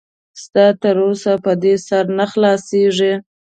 ستا 0.43 0.65
تر 0.81 0.95
اوسه 1.05 1.33
په 1.45 1.51
دې 1.63 1.73
سر 1.87 2.03
نه 2.17 2.25
خلاصېږي. 2.31 3.13